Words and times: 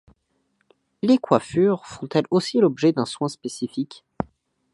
Les 1.03 1.19
coiffures 1.19 1.85
font 1.85 2.07
elles 2.15 2.25
aussi 2.31 2.57
l'objet 2.57 2.91
d'un 2.91 3.05
soin 3.05 3.27
spécifique. 3.27 4.03